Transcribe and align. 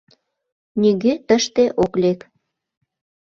нигӧ 0.81 1.13
тыште 1.27 1.63
ок 1.83 1.93
лек. 2.01 2.19